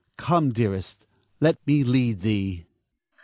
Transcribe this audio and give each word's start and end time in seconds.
Come, 0.17 0.51
dearest, 0.51 1.05
let 1.39 1.59
me 1.67 1.83
lead 1.83 2.21
thee. 2.21 2.65